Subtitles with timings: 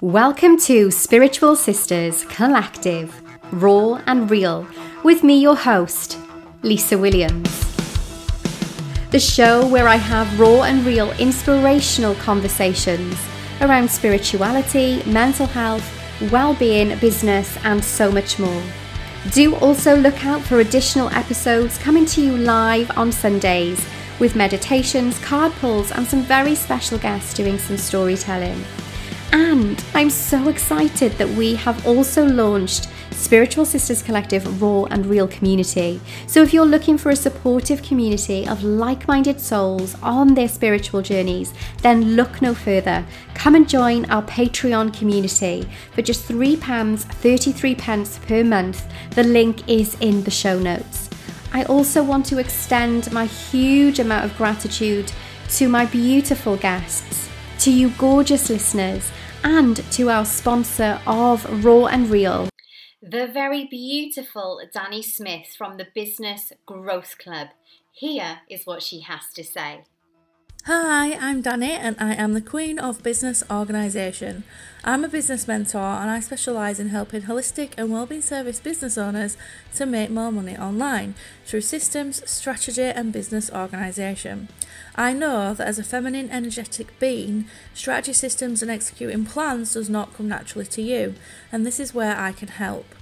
[0.00, 4.64] Welcome to Spiritual Sisters Collective, Raw and Real,
[5.02, 6.18] with me, your host,
[6.62, 7.50] Lisa Williams.
[9.10, 13.16] The show where I have raw and real inspirational conversations
[13.60, 15.84] around spirituality, mental health,
[16.30, 18.62] well-being, business, and so much more.
[19.32, 23.84] Do also look out for additional episodes coming to you live on Sundays
[24.20, 28.64] with meditations, card pulls, and some very special guests doing some storytelling.
[29.32, 35.26] And I'm so excited that we have also launched Spiritual Sisters Collective Raw and Real
[35.28, 36.00] Community.
[36.26, 41.02] So if you're looking for a supportive community of like minded souls on their spiritual
[41.02, 41.52] journeys,
[41.82, 43.04] then look no further.
[43.34, 48.86] Come and join our Patreon community for just £3, 33 pence per month.
[49.10, 51.10] The link is in the show notes.
[51.52, 55.12] I also want to extend my huge amount of gratitude
[55.50, 57.28] to my beautiful guests,
[57.60, 59.10] to you gorgeous listeners
[59.44, 62.48] and to our sponsor of Raw and Real,
[63.00, 67.48] the very beautiful Dani Smith from the Business Growth Club.
[67.92, 69.84] Here is what she has to say.
[70.64, 74.44] Hi, I'm Dani and I am the Queen of Business Organisation.
[74.84, 79.36] I'm a business mentor and I specialise in helping holistic and wellbeing service business owners
[79.76, 81.14] to make more money online
[81.46, 84.48] through systems, strategy, and business organisation.
[84.98, 90.12] I know that as a feminine, energetic being, strategy systems and executing plans does not
[90.12, 91.14] come naturally to you,
[91.52, 92.96] and this is where I can help.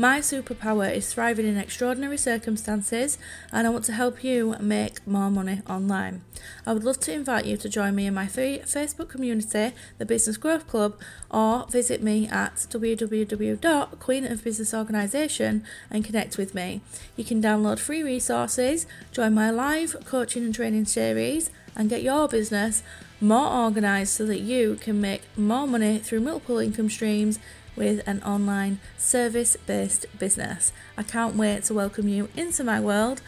[0.00, 3.18] My superpower is thriving in extraordinary circumstances,
[3.52, 6.22] and I want to help you make more money online.
[6.64, 10.06] I would love to invite you to join me in my free Facebook community, the
[10.06, 10.98] Business Growth Club,
[11.30, 16.80] or visit me at www.queenofbusinessorganisation and connect with me.
[17.14, 22.26] You can download free resources, join my live coaching and training series, and get your
[22.26, 22.82] business
[23.20, 27.38] more organised so that you can make more money through multiple income streams
[27.80, 30.70] with an online service based business.
[30.98, 33.22] I can't wait to welcome you into my world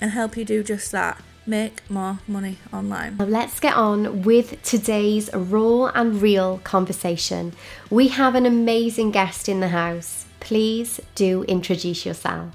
[0.00, 3.16] and help you do just that make more money online.
[3.18, 7.54] Let's get on with today's raw and real conversation.
[7.90, 10.26] We have an amazing guest in the house.
[10.38, 12.54] Please do introduce yourself.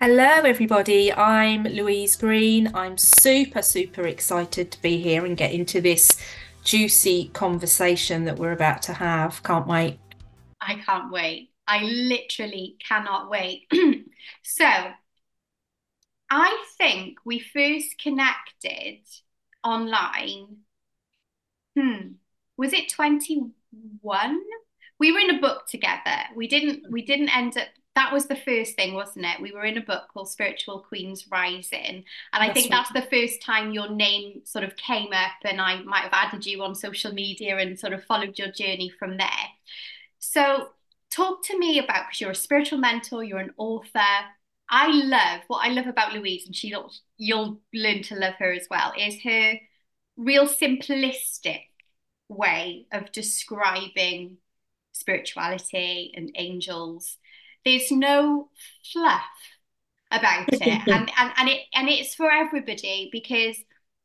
[0.00, 1.12] Hello, everybody.
[1.12, 2.70] I'm Louise Green.
[2.74, 6.16] I'm super, super excited to be here and get into this
[6.62, 9.42] juicy conversation that we're about to have.
[9.42, 9.98] Can't wait.
[10.60, 11.50] I can't wait.
[11.66, 13.66] I literally cannot wait.
[14.42, 14.66] so,
[16.30, 19.00] I think we first connected
[19.62, 20.58] online.
[21.78, 22.12] Hmm,
[22.56, 24.40] was it 21?
[24.98, 26.16] We were in a book together.
[26.34, 29.40] We didn't we didn't end up that was the first thing, wasn't it?
[29.40, 32.04] We were in a book called Spiritual Queens Rising.
[32.32, 32.84] And I that's think right.
[32.90, 36.46] that's the first time your name sort of came up, and I might have added
[36.46, 39.28] you on social media and sort of followed your journey from there.
[40.18, 40.70] So,
[41.10, 44.00] talk to me about because you're a spiritual mentor, you're an author.
[44.70, 46.74] I love what I love about Louise, and she
[47.18, 49.54] you'll learn to love her as well, is her
[50.16, 51.64] real simplistic
[52.28, 54.38] way of describing
[54.92, 57.18] spirituality and angels
[57.64, 58.48] there's no
[58.92, 59.22] fluff
[60.10, 63.56] about it, and, and and it and it's for everybody because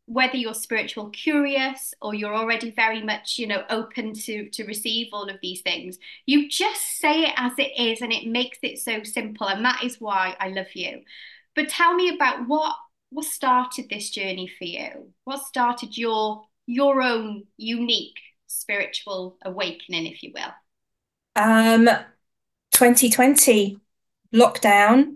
[0.07, 5.07] whether you're spiritual curious or you're already very much you know open to to receive
[5.11, 8.79] all of these things you just say it as it is and it makes it
[8.79, 9.47] so simple.
[9.47, 11.01] And that is why i love you.
[11.55, 12.75] But tell me about what
[13.09, 15.13] what started this journey for you?
[15.25, 20.53] What started your your own unique spiritual awakening if you will?
[21.35, 21.89] Um
[22.77, 23.79] 2020
[24.35, 25.15] lockdown,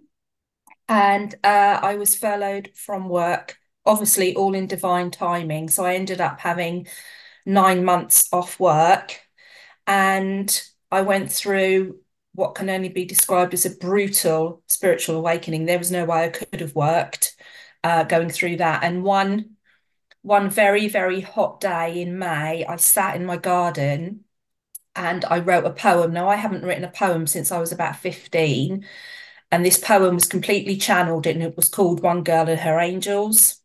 [0.90, 3.56] and uh, I was furloughed from work,
[3.86, 5.70] obviously, all in divine timing.
[5.70, 6.88] So I ended up having
[7.46, 9.20] nine months off work,
[9.86, 10.50] and
[10.90, 12.00] I went through
[12.34, 15.68] what can only be described as a brutal spiritual awakening.
[15.68, 17.36] There was no way I could have worked
[17.84, 18.84] uh, going through that.
[18.84, 19.52] And one
[20.24, 24.24] one very very hot day in May, I sat in my garden
[24.96, 26.14] and I wrote a poem.
[26.14, 28.86] Now, I haven't written a poem since I was about 15.
[29.52, 33.62] And this poem was completely channeled and it was called One Girl and Her Angels.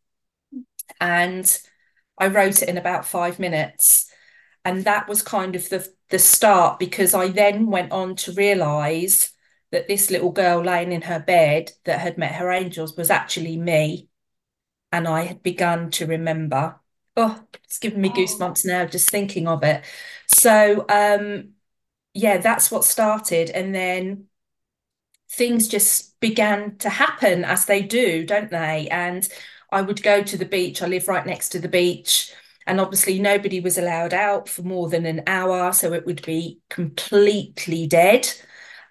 [1.00, 1.58] And
[2.19, 4.11] I wrote it in about five minutes.
[4.64, 9.31] And that was kind of the, the start because I then went on to realize
[9.73, 13.56] that this little girl laying in her bed that had met her angels was actually
[13.56, 14.08] me.
[14.93, 16.81] And I had begun to remember.
[17.16, 19.84] Oh, it's giving me goosebumps now just thinking of it.
[20.26, 21.54] So um,
[22.14, 24.28] yeah, that's what started, and then
[25.30, 28.88] things just began to happen as they do, don't they?
[28.90, 29.28] And
[29.70, 30.82] I would go to the beach.
[30.82, 32.32] I live right next to the beach.
[32.66, 36.60] And obviously, nobody was allowed out for more than an hour, so it would be
[36.68, 38.28] completely dead.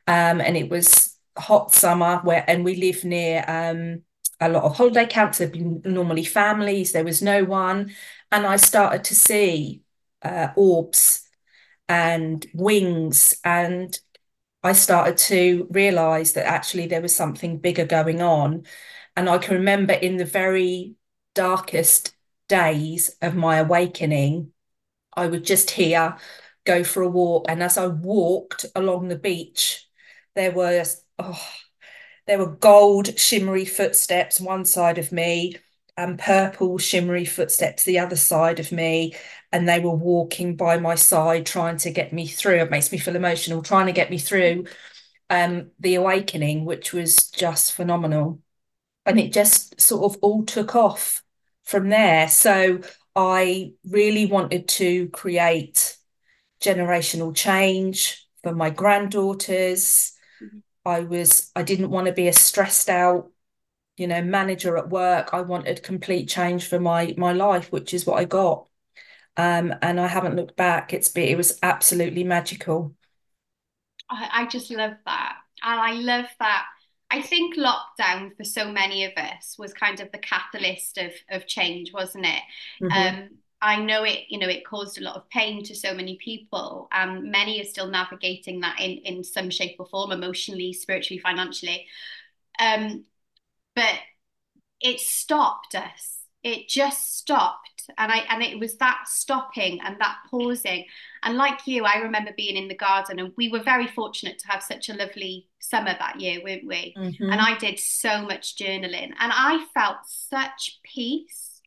[0.08, 4.04] Um, and it was hot summer where, and we live near um,
[4.40, 5.40] a lot of holiday camps.
[5.40, 6.94] There'd been normally families.
[6.94, 7.94] There was no one,
[8.32, 9.84] and I started to see
[10.22, 11.28] uh, orbs
[11.88, 13.98] and wings, and
[14.64, 18.64] I started to realize that actually there was something bigger going on.
[19.16, 20.96] And I can remember in the very
[21.36, 22.16] darkest
[22.48, 24.52] days of my awakening,
[25.16, 26.18] I would just hear
[26.66, 27.46] go for a walk.
[27.48, 29.88] And as I walked along the beach,
[30.36, 31.42] there was, oh,
[32.28, 35.58] there were gold shimmery footsteps one side of me
[35.98, 39.16] and purple shimmery footsteps the other side of me.
[39.52, 42.58] And they were walking by my side, trying to get me through.
[42.58, 44.66] It makes me feel emotional, trying to get me through
[45.30, 48.42] um, the awakening, which was just phenomenal.
[49.06, 51.24] And it just sort of all took off
[51.64, 52.28] from there.
[52.28, 52.82] So
[53.16, 55.96] I really wanted to create
[56.62, 60.14] generational change for my granddaughters.
[60.42, 60.60] Mm-hmm.
[60.86, 63.32] I was I didn't want to be a stressed out,
[63.98, 65.30] you know, manager at work.
[65.34, 68.68] I wanted complete change for my my life, which is what I got.
[69.38, 70.94] Um, and I haven't looked back.
[70.94, 72.96] It's been it was absolutely magical.
[74.10, 75.38] I, I just love that.
[75.64, 76.66] And I love that
[77.12, 81.48] I think lockdown for so many of us was kind of the catalyst of of
[81.48, 82.42] change, wasn't it?
[82.82, 82.92] Mm-hmm.
[83.22, 83.30] Um,
[83.62, 86.88] I know it, you know, it caused a lot of pain to so many people,
[86.92, 91.88] and many are still navigating that in in some shape or form, emotionally, spiritually, financially.
[92.60, 93.06] Um,
[93.76, 94.00] but
[94.82, 96.20] it stopped us.
[96.44, 100.86] It just stopped, and I and it was that stopping and that pausing.
[101.24, 104.48] And like you, I remember being in the garden, and we were very fortunate to
[104.50, 106.94] have such a lovely summer that year, weren't we?
[106.96, 107.32] Mm-hmm.
[107.32, 111.62] And I did so much journaling, and I felt such peace.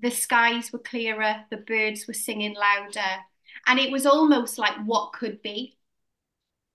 [0.00, 3.24] The skies were clearer, the birds were singing louder,
[3.66, 5.76] and it was almost like what could be,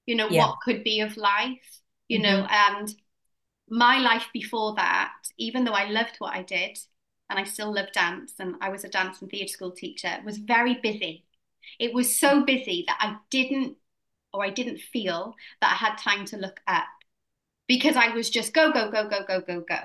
[0.06, 0.48] you know, yeah.
[0.48, 2.42] what could be of life, you mm-hmm.
[2.42, 2.94] know, and
[3.70, 6.78] my life before that, even though I loved what I did,
[7.30, 10.38] and I still love dance, and I was a dance and theatre school teacher, was
[10.38, 11.26] very busy.
[11.80, 13.78] It was so busy that I didn't
[14.34, 16.86] or I didn't feel that I had time to look up
[17.68, 19.80] because I was just go, go, go, go, go, go, go.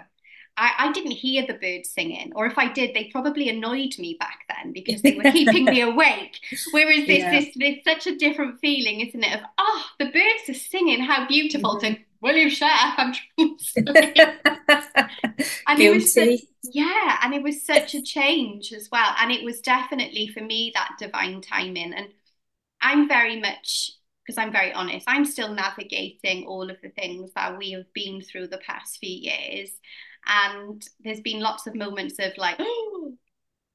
[0.57, 4.17] I, I didn't hear the birds singing, or if I did, they probably annoyed me
[4.21, 6.39] back then because they were keeping me awake.
[6.73, 7.31] Whereas this, yeah.
[7.31, 9.41] this, this, such a different feeling, isn't it?
[9.41, 11.81] Of oh, the birds are singing, how beautiful!
[11.81, 11.95] Mm-hmm.
[11.95, 12.71] To will you share?
[12.73, 13.51] I'm and
[15.75, 15.85] Guilty.
[15.85, 19.61] it was such, yeah, and it was such a change as well, and it was
[19.61, 21.93] definitely for me that divine timing.
[21.95, 22.09] And
[22.81, 23.93] I'm very much
[24.27, 28.23] because I'm very honest, I'm still navigating all of the things that we have been
[28.23, 29.71] through the past few years.
[30.27, 33.15] And there's been lots of moments of like, oh,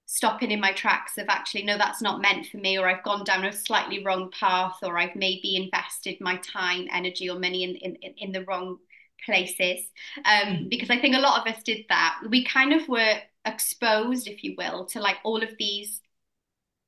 [0.10, 3.26] stopping in my tracks of actually, no, that's not meant for me, or I've gone
[3.26, 7.76] down a slightly wrong path, or I've maybe invested my time, energy, or money in,
[7.76, 8.78] in, in the wrong
[9.26, 9.86] places.
[10.24, 10.70] Um, mm-hmm.
[10.70, 12.20] Because I think a lot of us did that.
[12.30, 13.16] We kind of were
[13.46, 16.00] exposed, if you will, to like all of these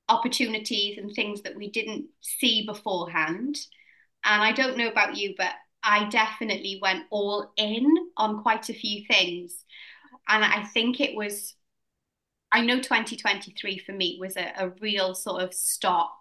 [0.08, 3.58] opportunities and things that we didn't see beforehand.
[4.24, 5.52] And I don't know about you, but
[5.84, 7.86] I definitely went all in
[8.16, 9.66] on quite a few things.
[10.28, 11.54] And I think it was,
[12.52, 16.16] I know 2023 for me was a, a real sort of stop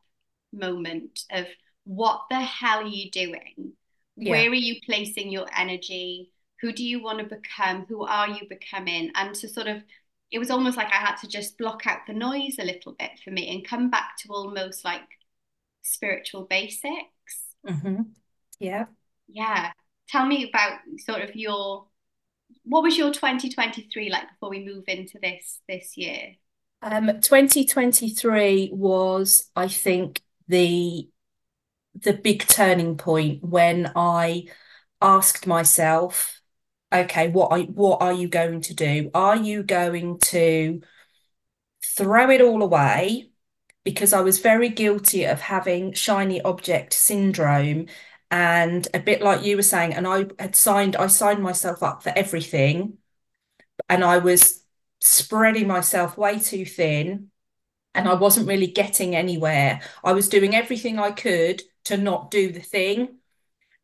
[0.53, 1.47] moment of
[1.85, 3.73] what the hell are you doing?
[4.17, 4.33] Yeah.
[4.33, 6.31] Where are you placing your energy?
[6.61, 7.87] Who do you want to become?
[7.89, 9.11] Who are you becoming?
[9.15, 9.83] And to sort of
[10.31, 13.13] it was almost like I had to just block out the noise a little bit
[13.25, 15.07] for me and come back to almost like
[15.83, 17.55] spiritual basics.
[17.67, 18.03] Mm-hmm.
[18.61, 18.87] Yeah.
[19.29, 19.73] Yeah.
[20.09, 21.87] Tell me about sort of your
[22.65, 26.35] what was your 2023 like before we move into this this year?
[26.83, 31.09] Um 2023 was I think the
[31.95, 34.47] the big turning point when I
[35.01, 36.39] asked myself
[36.93, 39.11] okay, what I what are you going to do?
[39.15, 40.81] Are you going to
[41.85, 43.31] throw it all away?
[43.85, 47.87] Because I was very guilty of having shiny object syndrome.
[48.31, 52.03] And a bit like you were saying, and I had signed, I signed myself up
[52.03, 52.99] for everything.
[53.89, 54.65] And I was
[55.01, 57.31] spreading myself way too thin.
[57.95, 59.81] And I wasn't really getting anywhere.
[60.05, 63.19] I was doing everything I could to not do the thing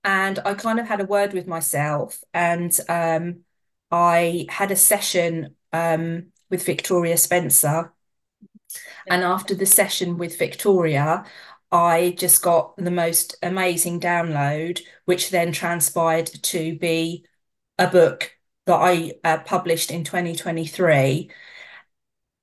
[0.04, 3.40] and I kind of had a word with myself and um,
[3.90, 7.92] I had a session um, with Victoria Spencer.
[9.08, 11.24] And after the session with Victoria,
[11.74, 17.26] I just got the most amazing download, which then transpired to be
[17.78, 18.32] a book
[18.66, 21.30] that I uh, published in 2023.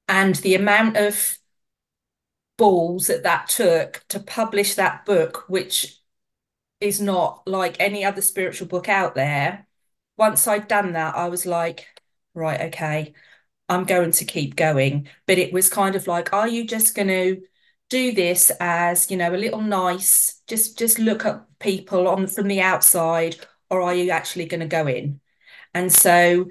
[0.09, 1.38] And the amount of
[2.57, 6.00] balls that that took to publish that book, which
[6.81, 9.67] is not like any other spiritual book out there.
[10.17, 11.88] Once I'd done that, I was like,
[12.35, 13.13] right, okay,
[13.69, 15.07] I'm going to keep going.
[15.27, 17.41] But it was kind of like, are you just going to
[17.91, 22.50] do this as, you know, a little nice, just just look at people on from
[22.50, 23.38] the outside,
[23.71, 25.21] or are you actually going to go in?
[25.75, 26.48] And so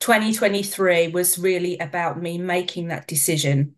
[0.00, 3.76] 2023 was really about me making that decision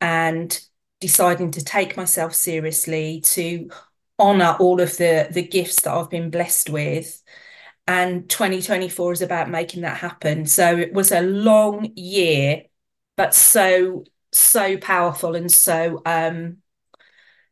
[0.00, 0.60] and
[1.00, 3.70] deciding to take myself seriously, to
[4.18, 7.22] honor all of the the gifts that I've been blessed with.
[7.86, 10.46] And 2024 is about making that happen.
[10.46, 12.64] So it was a long year,
[13.16, 16.58] but so, so powerful and so um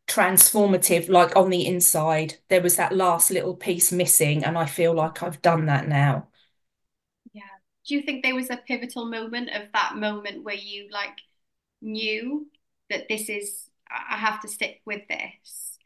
[0.07, 2.35] transformative, like on the inside.
[2.49, 6.27] There was that last little piece missing, and I feel like I've done that now.
[7.33, 7.41] Yeah.
[7.87, 11.17] Do you think there was a pivotal moment of that moment where you like
[11.81, 12.47] knew
[12.89, 15.77] that this is I have to stick with this?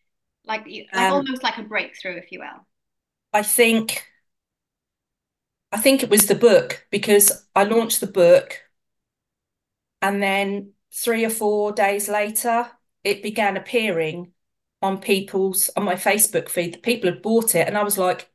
[0.45, 2.65] Like like um, almost like a breakthrough, if you will.
[3.33, 4.05] I think
[5.71, 8.63] I think it was the book because I launched the book
[10.01, 12.69] and then three or four days later
[13.03, 14.31] it began appearing
[14.81, 16.73] on people's on my Facebook feed.
[16.73, 18.29] The people had bought it and I was like,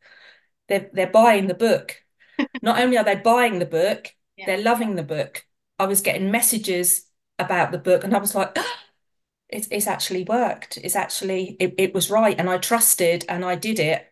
[0.69, 2.03] they're they're buying the book.
[2.63, 4.47] Not only are they buying the book, yeah.
[4.47, 5.45] they're loving the book.
[5.79, 7.07] I was getting messages
[7.39, 8.75] about the book and I was like, oh,
[9.49, 10.79] it's it's actually worked.
[10.79, 12.39] It's actually it, it was right.
[12.39, 14.07] And I trusted and I did it.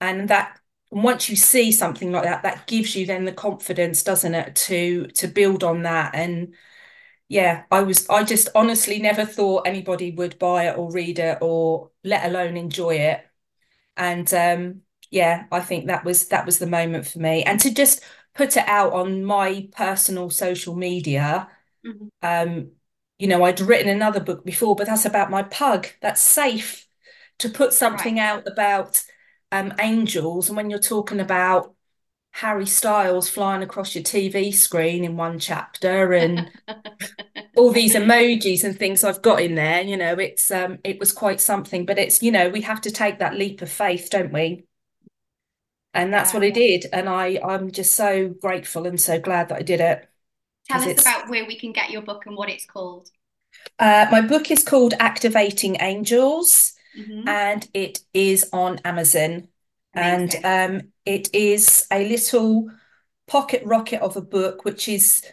[0.00, 0.58] And that
[0.90, 5.06] once you see something like that, that gives you then the confidence, doesn't it, to
[5.08, 6.14] to build on that.
[6.14, 6.54] And
[7.30, 11.38] yeah, I was I just honestly never thought anybody would buy it or read it
[11.40, 13.24] or let alone enjoy it.
[13.96, 17.44] And um yeah, I think that was that was the moment for me.
[17.44, 18.02] And to just
[18.34, 21.48] put it out on my personal social media,
[21.86, 22.08] mm-hmm.
[22.22, 22.72] um,
[23.18, 25.86] you know, I'd written another book before, but that's about my pug.
[26.02, 26.86] That's safe
[27.38, 28.24] to put something right.
[28.24, 29.02] out about
[29.52, 31.74] um, angels, and when you're talking about
[32.32, 36.50] Harry Styles flying across your TV screen in one chapter and
[37.56, 41.12] all these emojis and things I've got in there, you know, it's um it was
[41.12, 41.84] quite something.
[41.84, 44.64] But it's, you know, we have to take that leap of faith, don't we?
[45.92, 46.86] And that's what I did.
[46.92, 50.08] And I I'm just so grateful and so glad that I did it.
[50.68, 53.10] Tell us about where we can get your book and what it's called.
[53.78, 57.28] Uh, my book is called Activating Angels mm-hmm.
[57.28, 59.48] and it is on Amazon.
[59.94, 60.44] Amazing.
[60.44, 62.70] And um, it is a little
[63.26, 65.24] pocket rocket of a book, which is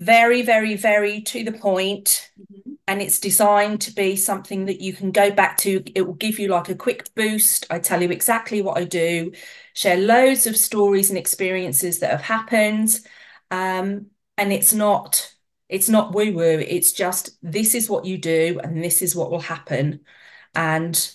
[0.00, 2.68] very, very, very to the point, mm-hmm.
[2.88, 5.82] And it's designed to be something that you can go back to.
[5.94, 7.66] It will give you like a quick boost.
[7.68, 9.32] I tell you exactly what I do,
[9.74, 12.98] share loads of stories and experiences that have happened.
[13.50, 14.06] Um,
[14.38, 15.34] and it's not
[15.68, 16.64] it's not woo woo.
[16.66, 20.00] It's just this is what you do and this is what will happen
[20.54, 21.14] and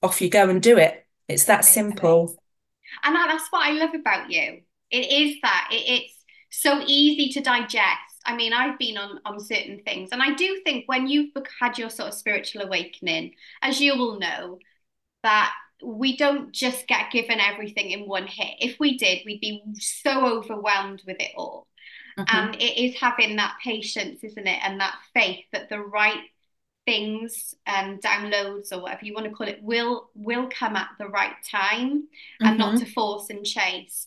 [0.00, 1.04] off you go and do it.
[1.26, 1.72] It's that Amazing.
[1.72, 2.36] simple.
[3.02, 4.60] And that's what I love about you.
[4.90, 6.14] It is that it, it's
[6.50, 8.22] so easy to digest.
[8.24, 11.30] I mean, I've been on on certain things, and I do think when you've
[11.60, 14.58] had your sort of spiritual awakening, as you will know,
[15.22, 15.52] that
[15.82, 18.56] we don't just get given everything in one hit.
[18.60, 21.68] If we did, we'd be so overwhelmed with it all.
[22.18, 22.36] Mm-hmm.
[22.36, 24.58] And it is having that patience, isn't it?
[24.62, 26.20] And that faith that the right
[26.88, 31.06] things and downloads or whatever you want to call it will will come at the
[31.06, 32.46] right time mm-hmm.
[32.46, 32.84] and not mm-hmm.
[32.84, 34.06] to force and chase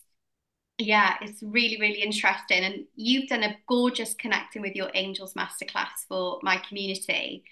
[0.78, 6.04] yeah it's really really interesting and you've done a gorgeous connecting with your angels masterclass
[6.08, 7.44] for my community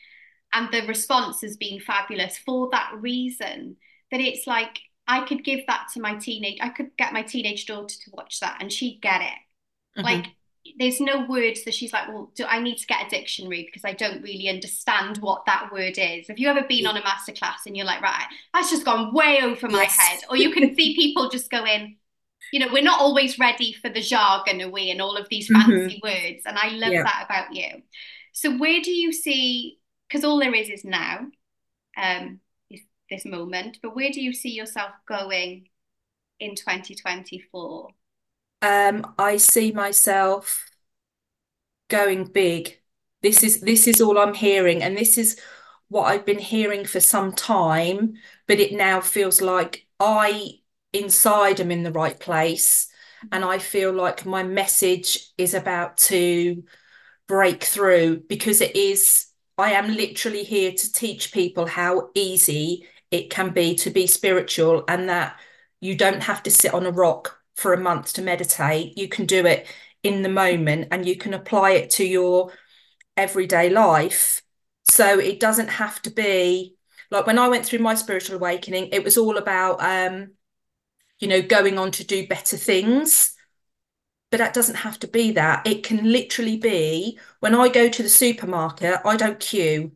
[0.52, 3.76] and the response has been fabulous for that reason
[4.10, 7.66] that it's like i could give that to my teenage i could get my teenage
[7.66, 10.06] daughter to watch that and she'd get it mm-hmm.
[10.06, 10.26] like
[10.78, 13.84] there's no words that she's like, well, do I need to get a dictionary because
[13.84, 16.28] I don't really understand what that word is.
[16.28, 19.40] Have you ever been on a masterclass and you're like, right, that's just gone way
[19.42, 19.96] over my yes.
[19.96, 20.20] head?
[20.28, 21.96] Or you can see people just going,
[22.52, 25.48] you know, we're not always ready for the jargon, are we, and all of these
[25.48, 25.70] mm-hmm.
[25.70, 26.06] fancy mm-hmm.
[26.06, 26.42] words.
[26.46, 27.02] And I love yeah.
[27.02, 27.82] that about you.
[28.32, 31.26] So where do you see, because all there is is now,
[31.96, 35.68] um, is this moment, but where do you see yourself going
[36.38, 37.90] in 2024?
[38.62, 40.70] Um, I see myself
[41.88, 42.78] going big.
[43.22, 45.38] This is this is all I'm hearing, and this is
[45.88, 48.14] what I've been hearing for some time,
[48.46, 50.60] but it now feels like I
[50.92, 52.88] inside am in the right place,
[53.32, 56.62] and I feel like my message is about to
[57.28, 59.26] break through because it is.
[59.58, 64.84] I am literally here to teach people how easy it can be to be spiritual
[64.88, 65.38] and that
[65.80, 68.98] you don't have to sit on a rock for a month to meditate.
[68.98, 69.66] You can do it
[70.02, 72.52] in the moment and you can apply it to your
[73.16, 74.40] everyday life
[74.84, 76.76] So it doesn't have to be
[77.10, 80.32] like when I went through my spiritual awakening, it was all about um,
[81.20, 83.34] you know, going on to do better things.
[84.30, 85.66] But that doesn't have to be that.
[85.66, 89.92] It can literally be when I go to the supermarket, I don't queue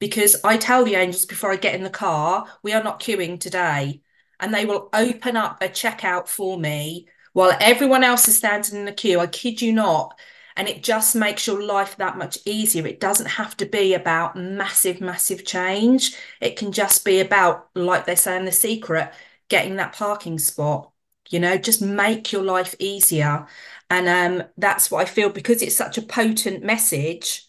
[0.00, 3.40] because I tell the angels before I get in the car, we are not queuing
[3.40, 4.02] today.
[4.40, 8.84] And they will open up a checkout for me while everyone else is standing in
[8.84, 9.20] the queue.
[9.20, 10.18] I kid you not.
[10.56, 12.86] And it just makes your life that much easier.
[12.86, 16.16] It doesn't have to be about massive, massive change.
[16.40, 19.12] It can just be about, like they say in The Secret,
[19.48, 20.92] getting that parking spot.
[21.30, 23.46] You know, just make your life easier.
[23.90, 27.46] And um, that's what I feel because it's such a potent message.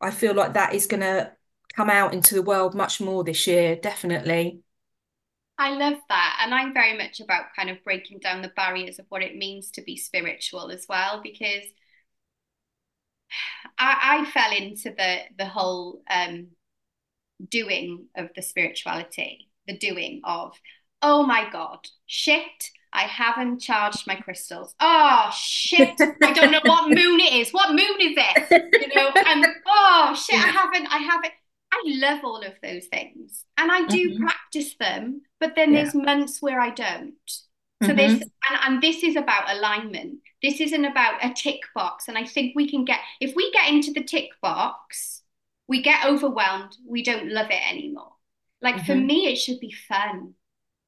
[0.00, 1.32] I feel like that is going to
[1.74, 4.62] come out into the world much more this year, definitely.
[5.58, 6.40] I love that.
[6.42, 9.70] And I'm very much about kind of breaking down the barriers of what it means
[9.72, 11.64] to be spiritual as well, because
[13.78, 16.48] I, I fell into the the whole um,
[17.48, 20.52] doing of the spirituality, the doing of,
[21.02, 24.74] oh my God, shit, I haven't charged my crystals.
[24.80, 27.50] Oh shit, I don't know what moon it is.
[27.50, 28.62] What moon is it?
[28.80, 31.32] You know, and oh shit, I haven't, I haven't.
[31.72, 34.24] I love all of those things and I do mm-hmm.
[34.24, 35.82] practice them, but then yeah.
[35.82, 37.14] there's months where I don't.
[37.82, 37.96] So mm-hmm.
[37.96, 40.18] this and, and this is about alignment.
[40.42, 42.08] This isn't about a tick box.
[42.08, 45.22] And I think we can get if we get into the tick box,
[45.68, 48.12] we get overwhelmed, we don't love it anymore.
[48.60, 48.86] Like mm-hmm.
[48.86, 50.34] for me, it should be fun.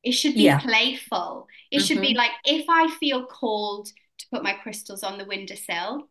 [0.02, 0.58] It should be yeah.
[0.58, 1.46] playful.
[1.70, 2.18] It should be mm-hmm.
[2.18, 6.08] like if I feel called to put my crystals on the windowsill,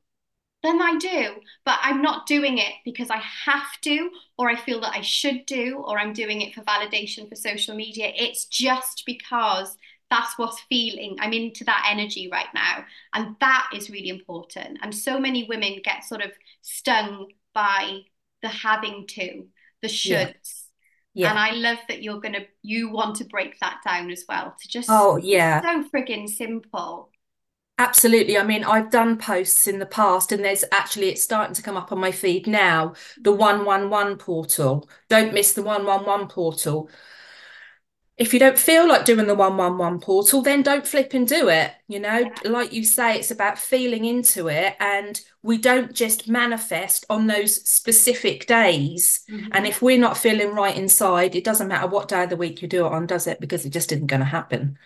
[0.63, 1.35] then I do.
[1.65, 5.45] But I'm not doing it because I have to, or I feel that I should
[5.45, 8.11] do, or I'm doing it for validation for social media.
[8.15, 9.77] It's just because
[10.09, 11.17] that's what's feeling.
[11.19, 12.83] I'm into that energy right now.
[13.13, 14.79] And that is really important.
[14.81, 18.01] And so many women get sort of stung by
[18.41, 19.45] the having to,
[19.81, 20.07] the shoulds.
[20.09, 20.33] Yeah.
[21.15, 21.31] Yeah.
[21.31, 24.67] And I love that you're gonna you want to break that down as well to
[24.67, 27.09] just oh yeah so friggin' simple.
[27.79, 28.37] Absolutely.
[28.37, 31.77] I mean, I've done posts in the past, and there's actually it's starting to come
[31.77, 32.93] up on my feed now.
[33.21, 34.89] The 111 portal.
[35.07, 36.89] Don't miss the 111 portal.
[38.17, 41.71] If you don't feel like doing the 111 portal, then don't flip and do it.
[41.87, 42.33] You know, yeah.
[42.43, 44.75] like you say, it's about feeling into it.
[44.81, 49.23] And we don't just manifest on those specific days.
[49.31, 49.51] Mm-hmm.
[49.53, 52.61] And if we're not feeling right inside, it doesn't matter what day of the week
[52.61, 53.39] you do it on, does it?
[53.39, 54.77] Because it just isn't going to happen.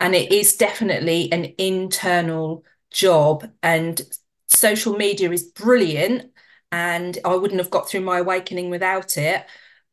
[0.00, 3.50] And it is definitely an internal job.
[3.62, 4.00] And
[4.46, 6.32] social media is brilliant.
[6.70, 9.44] And I wouldn't have got through my awakening without it.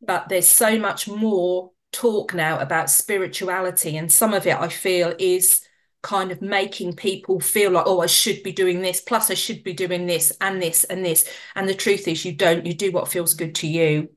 [0.01, 3.97] But there's so much more talk now about spirituality.
[3.97, 5.61] And some of it I feel is
[6.03, 9.63] kind of making people feel like, oh, I should be doing this, plus I should
[9.63, 11.27] be doing this and this and this.
[11.55, 14.09] And the truth is, you don't, you do what feels good to you.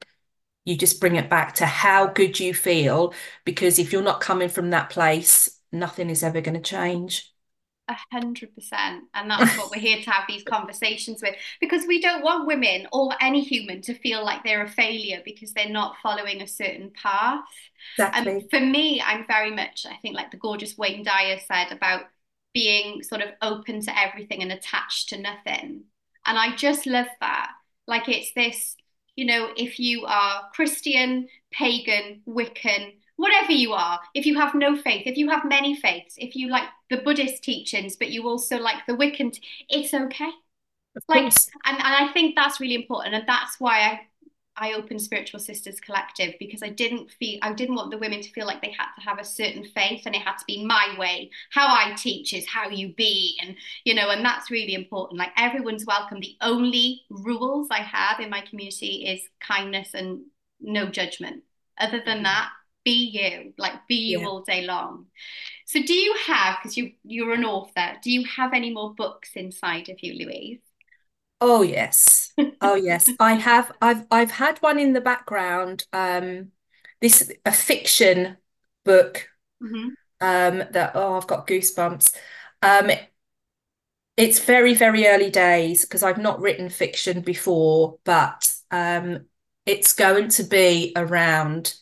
[0.66, 3.14] You just bring it back to how good you feel.
[3.46, 7.33] Because if you're not coming from that place, nothing is ever going to change.
[7.90, 9.04] A hundred percent.
[9.14, 12.87] And that's what we're here to have these conversations with because we don't want women
[12.92, 16.90] or any human to feel like they're a failure because they're not following a certain
[16.90, 17.44] path.
[17.96, 18.33] Exactly.
[18.33, 22.02] And for me, I'm very much, I think, like the gorgeous Wayne Dyer said about
[22.52, 25.85] being sort of open to everything and attached to nothing.
[26.26, 27.52] And I just love that.
[27.87, 28.76] Like it's this,
[29.16, 34.76] you know, if you are Christian, pagan, Wiccan, whatever you are, if you have no
[34.76, 38.59] faith, if you have many faiths, if you like the Buddhist teachings, but you also
[38.59, 39.37] like the Wiccan,
[39.68, 40.31] it's okay.
[41.09, 41.33] like, and,
[41.66, 43.16] and I think that's really important.
[43.16, 44.00] And that's why I,
[44.57, 48.31] I opened Spiritual Sisters Collective because I didn't feel I didn't want the women to
[48.31, 50.94] feel like they had to have a certain faith and it had to be my
[50.96, 51.31] way.
[51.50, 55.18] How I teach is how you be, and you know, and that's really important.
[55.18, 56.20] Like everyone's welcome.
[56.20, 60.22] The only rules I have in my community is kindness and
[60.61, 61.42] no judgment.
[61.78, 62.24] Other than mm-hmm.
[62.24, 62.50] that,
[62.85, 64.27] be you, like be you yeah.
[64.27, 65.07] all day long.
[65.67, 69.31] So do you have, because you you're an author, do you have any more books
[69.35, 70.61] inside of you, Louise?
[71.41, 72.33] Oh yes.
[72.61, 73.09] Oh yes.
[73.21, 75.87] I have I've I've had one in the background.
[75.93, 76.53] Um
[77.01, 78.37] this a fiction
[78.85, 79.29] book
[79.62, 79.88] mm-hmm.
[80.21, 82.17] um that oh I've got goosebumps.
[82.62, 82.91] Um
[84.17, 89.27] it's very, very early days because I've not written fiction before, but um
[89.64, 91.75] it's going to be around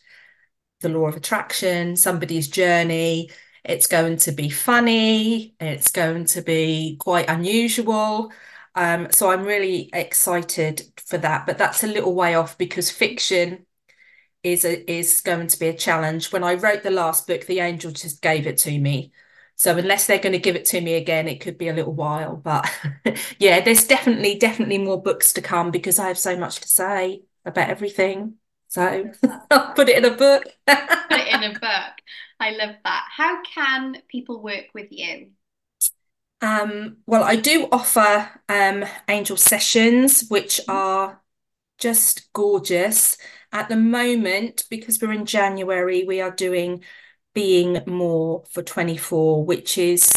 [0.81, 3.29] the law of attraction, somebody's journey.
[3.63, 5.55] It's going to be funny.
[5.59, 8.31] It's going to be quite unusual.
[8.75, 11.45] Um, so I'm really excited for that.
[11.45, 13.65] But that's a little way off because fiction
[14.43, 16.31] is a, is going to be a challenge.
[16.31, 19.11] When I wrote the last book, the angel just gave it to me.
[19.55, 21.93] So unless they're going to give it to me again, it could be a little
[21.93, 22.35] while.
[22.35, 22.69] But
[23.39, 27.23] yeah, there's definitely, definitely more books to come because I have so much to say.
[27.45, 28.35] about everything.
[28.67, 29.11] So
[29.51, 30.43] I'll put it in a book.
[31.09, 31.93] Put it in a book.
[32.39, 33.07] I love that.
[33.15, 35.31] How can people work with you?
[36.41, 41.21] Um, well, I do offer um, angel sessions, which are
[41.77, 43.17] just gorgeous.
[43.51, 46.83] At the moment, because we're in January, we are doing
[47.33, 50.11] Being More for 24, which is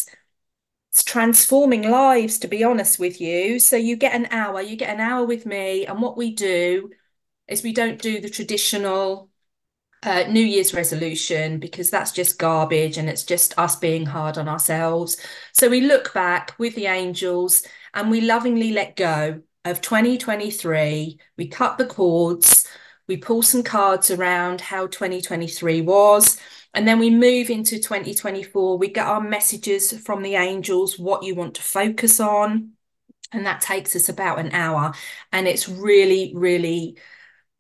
[0.91, 3.61] it's transforming lives, to be honest with you.
[3.61, 6.91] So you get an hour, you get an hour with me, and what we do
[7.51, 9.29] is we don't do the traditional
[10.03, 14.49] uh, New Year's resolution because that's just garbage and it's just us being hard on
[14.49, 15.19] ourselves.
[15.53, 21.19] So we look back with the angels and we lovingly let go of 2023.
[21.37, 22.67] We cut the cords,
[23.09, 26.39] we pull some cards around how 2023 was.
[26.73, 28.79] And then we move into 2024.
[28.79, 32.71] We get our messages from the angels, what you want to focus on.
[33.33, 34.93] And that takes us about an hour.
[35.33, 36.97] And it's really, really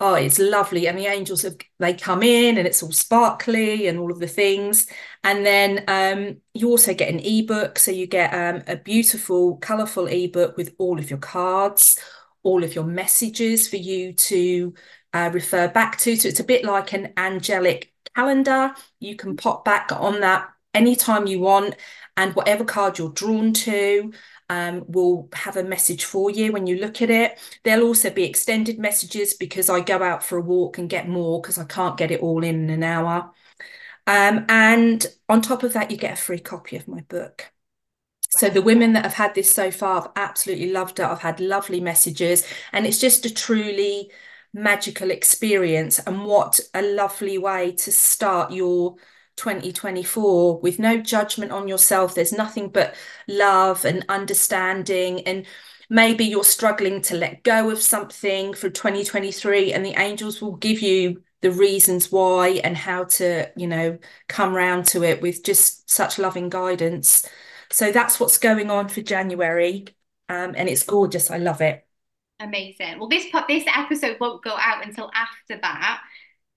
[0.00, 0.88] oh, it's lovely.
[0.88, 4.26] And the angels have they come in and it's all sparkly and all of the
[4.26, 4.86] things.
[5.22, 7.78] And then um, you also get an ebook.
[7.78, 11.98] So you get um, a beautiful, colourful ebook with all of your cards,
[12.42, 14.74] all of your messages for you to
[15.12, 16.16] uh, refer back to.
[16.16, 18.74] So it's a bit like an angelic calendar.
[19.00, 21.76] You can pop back on that anytime you want.
[22.16, 24.12] And whatever card you're drawn to,
[24.50, 27.38] um, will have a message for you when you look at it.
[27.62, 31.40] There'll also be extended messages because I go out for a walk and get more
[31.40, 33.32] because I can't get it all in, in an hour.
[34.08, 37.52] Um, and on top of that, you get a free copy of my book.
[38.30, 41.04] So the women that have had this so far have absolutely loved it.
[41.04, 44.10] I've had lovely messages, and it's just a truly
[44.52, 46.00] magical experience.
[46.00, 48.96] And what a lovely way to start your
[49.40, 52.14] 2024 with no judgment on yourself.
[52.14, 52.94] There's nothing but
[53.26, 55.26] love and understanding.
[55.26, 55.46] And
[55.88, 60.80] maybe you're struggling to let go of something for 2023, and the angels will give
[60.80, 63.98] you the reasons why and how to, you know,
[64.28, 67.26] come round to it with just such loving guidance.
[67.70, 69.86] So that's what's going on for January.
[70.28, 71.30] Um, and it's gorgeous.
[71.30, 71.86] I love it.
[72.40, 72.98] Amazing.
[72.98, 76.02] Well, this this episode won't go out until after that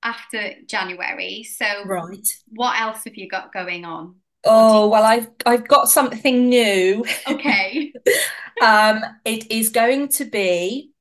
[0.03, 1.43] after January.
[1.43, 2.27] So, right.
[2.47, 4.15] What else have you got going on?
[4.45, 7.05] Oh, well, I've I've got something new.
[7.27, 7.93] Okay.
[8.61, 10.91] um, it is going to be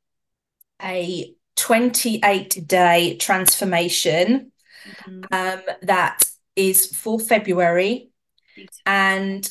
[0.80, 4.52] a 28 day transformation
[4.86, 5.20] mm-hmm.
[5.32, 8.10] um, that is for February.
[8.54, 8.78] Beautiful.
[8.86, 9.50] And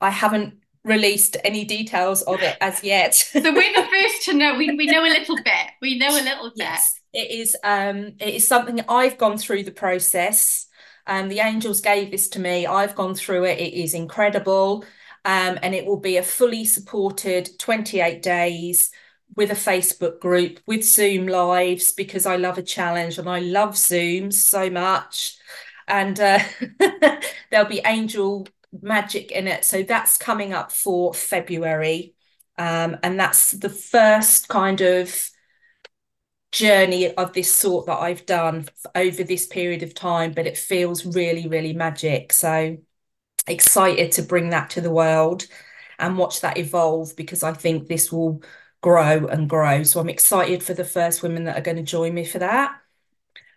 [0.00, 0.54] I haven't
[0.84, 3.14] released any details of it as yet.
[3.14, 4.56] so we're the first to know.
[4.56, 5.70] We we know a little bit.
[5.80, 6.58] We know a little bit.
[6.58, 10.66] Yes it is um it is something I've gone through the process.
[11.06, 12.66] Um, the angels gave this to me.
[12.66, 13.58] I've gone through it.
[13.58, 14.84] It is incredible.
[15.24, 18.90] Um, and it will be a fully supported 28 days
[19.36, 23.70] with a Facebook group, with Zoom lives, because I love a challenge and I love
[23.74, 25.36] Zooms so much.
[25.88, 26.40] And uh,
[27.50, 28.46] there'll be angel
[28.82, 29.64] magic in it.
[29.64, 32.14] So that's coming up for February.
[32.58, 35.29] Um, and that's the first kind of
[36.52, 41.06] journey of this sort that I've done over this period of time, but it feels
[41.06, 42.32] really, really magic.
[42.32, 42.78] So
[43.46, 45.46] excited to bring that to the world
[45.98, 48.42] and watch that evolve because I think this will
[48.80, 49.82] grow and grow.
[49.82, 52.76] So I'm excited for the first women that are going to join me for that.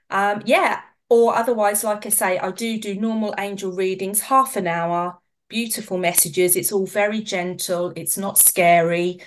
[0.09, 4.67] Um, yeah, or otherwise, like I say, I do do normal angel readings, half an
[4.67, 6.55] hour, beautiful messages.
[6.55, 9.21] It's all very gentle, it's not scary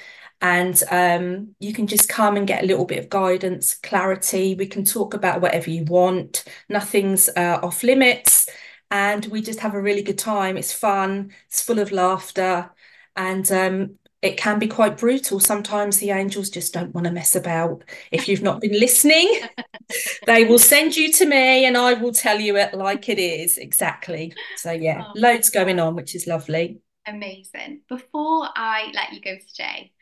[0.47, 4.55] and um, you can just come and get a little bit of guidance, clarity.
[4.55, 6.45] We can talk about whatever you want.
[6.69, 8.49] Nothing's uh, off limits,
[8.93, 10.57] and we just have a really good time.
[10.57, 11.33] It's fun.
[11.49, 12.71] It's full of laughter,
[13.17, 15.41] and um, it can be quite brutal.
[15.41, 17.83] Sometimes the angels just don't want to mess about.
[18.13, 19.41] If you've not been listening,
[20.27, 23.59] they will send you to me, and I will tell you it like it is
[23.59, 24.33] exactly.
[24.59, 26.79] So yeah, oh, loads going on, which is lovely.
[27.05, 27.83] Amazing.
[27.89, 29.93] Before I let you go today,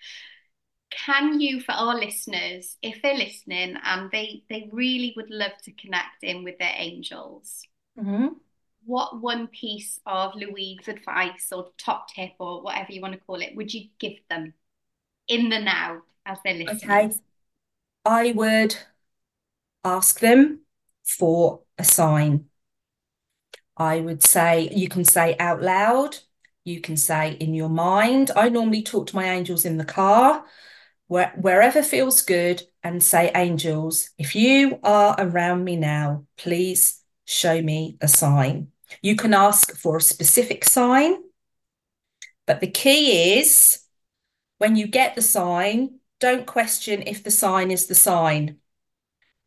[0.96, 5.72] can you, for our listeners, if they're listening and they they really would love to
[5.72, 7.62] connect in with their angels,
[7.98, 8.28] mm-hmm.
[8.84, 13.40] what one piece of Louise's advice or top tip or whatever you want to call
[13.40, 14.54] it would you give them
[15.28, 16.90] in the now as they're listening?
[16.90, 17.14] Okay,
[18.04, 18.76] I would
[19.84, 20.60] ask them
[21.04, 22.46] for a sign.
[23.76, 26.18] I would say you can say out loud
[26.64, 28.30] you can say in your mind.
[28.34, 30.44] I normally talk to my angels in the car,
[31.14, 37.62] where, wherever feels good, and say, Angels, if you are around me now, please show
[37.62, 38.72] me a sign.
[39.00, 41.14] You can ask for a specific sign,
[42.48, 43.78] but the key is
[44.58, 48.56] when you get the sign, don't question if the sign is the sign.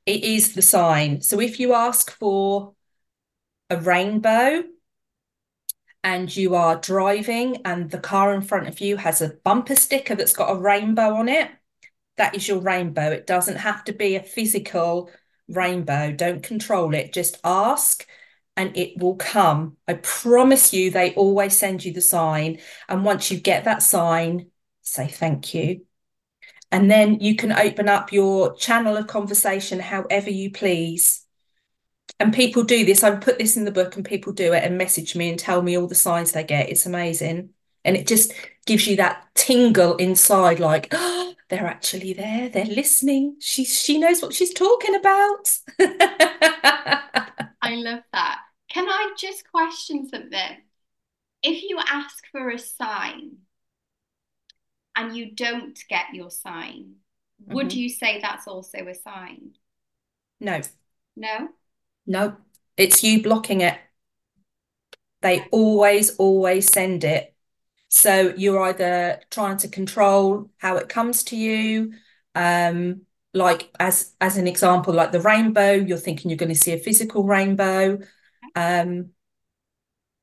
[0.05, 1.21] It is the sign.
[1.21, 2.75] So if you ask for
[3.69, 4.63] a rainbow
[6.07, 10.15] and you are driving and the car in front of you has a bumper sticker
[10.15, 11.51] that's got a rainbow on it,
[12.15, 13.11] that is your rainbow.
[13.11, 15.11] It doesn't have to be a physical
[15.49, 16.13] rainbow.
[16.13, 17.11] Don't control it.
[17.11, 18.07] Just ask
[18.55, 19.75] and it will come.
[19.85, 22.59] I promise you, they always send you the sign.
[22.87, 24.49] And once you get that sign,
[24.83, 25.81] say thank you.
[26.71, 31.26] And then you can open up your channel of conversation however you please.
[32.19, 33.03] And people do this.
[33.03, 35.61] I put this in the book and people do it and message me and tell
[35.61, 36.69] me all the signs they get.
[36.69, 37.51] It's amazing.
[37.85, 38.33] And it just
[38.65, 42.49] gives you that tingle inside, like, oh, they're actually there.
[42.49, 43.37] They're listening.
[43.39, 45.59] She she knows what she's talking about.
[47.61, 48.39] I love that.
[48.69, 50.57] Can I just question something?
[51.43, 53.37] If you ask for a sign
[54.95, 56.95] and you don't get your sign,
[57.45, 57.75] would Mhm.
[57.75, 59.53] you say that's also a sign?
[60.39, 60.61] No,
[61.17, 61.49] No?
[62.07, 62.37] No,
[62.77, 63.77] it's you blocking it.
[65.21, 67.35] They always, always send it.
[67.89, 71.93] So you're either trying to control how it comes to you,
[72.35, 73.01] um,
[73.33, 76.79] like as as an example, like the rainbow, you're thinking you're going to see a
[76.79, 77.99] physical rainbow.
[78.55, 79.11] Um,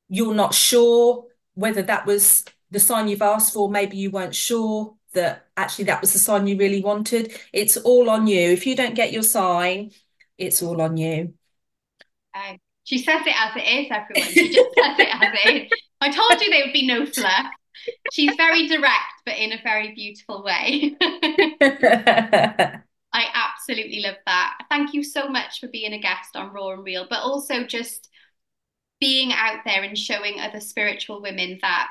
[0.09, 3.69] you're not sure whether that was the sign you've asked for.
[3.69, 7.37] Maybe you weren't sure that actually that was the sign you really wanted.
[7.53, 8.51] It's all on you.
[8.51, 9.91] If you don't get your sign,
[10.37, 11.33] it's all on you.
[12.83, 14.35] She says it as it is, everyone.
[14.35, 15.71] She just says it as it is.
[16.01, 17.47] I told you there would be no fluff.
[18.09, 20.95] She's very direct, but in a very beautiful way.
[21.01, 22.81] I
[23.33, 24.57] absolutely love that.
[24.69, 28.09] Thank you so much for being a guest on Raw and Real, but also just
[28.99, 31.89] being out there and showing other spiritual women that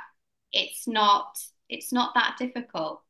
[0.53, 3.03] it's not it's not that difficult.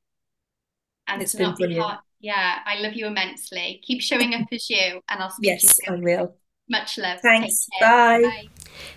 [1.06, 1.84] And It's been not brilliant.
[1.84, 1.98] hard.
[2.20, 3.82] Yeah, I love you immensely.
[3.84, 6.36] Keep showing up as you, and I'll speak to you Yes, I will.
[6.68, 7.20] Much love.
[7.20, 7.66] Thanks.
[7.66, 8.22] Take care.
[8.22, 8.48] Bye.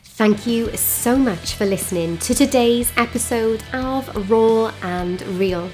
[0.04, 5.70] Thank you so much for listening to today's episode of Raw and Real.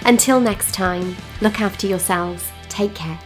[0.06, 2.50] Until next time, look after yourselves.
[2.70, 3.20] Take care.